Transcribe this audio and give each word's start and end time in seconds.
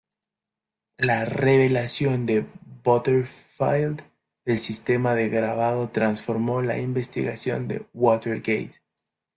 La 0.97 1.25
revelación 1.25 2.25
de 2.25 2.43
Butterfield 2.83 4.01
del 4.45 4.57
sistema 4.57 5.13
de 5.13 5.29
grabado 5.29 5.89
transformó 5.89 6.63
la 6.63 6.79
investigación 6.79 7.67
de 7.67 7.85
Watergate. 7.93 8.81